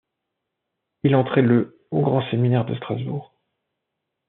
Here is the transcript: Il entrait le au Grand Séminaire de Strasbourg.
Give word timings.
Il 1.03 1.13
entrait 1.15 1.43
le 1.43 1.79
au 1.91 2.01
Grand 2.01 2.27
Séminaire 2.31 2.65
de 2.65 2.73
Strasbourg. 2.73 3.35